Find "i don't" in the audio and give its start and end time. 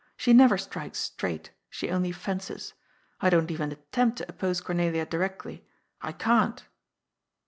3.19-3.51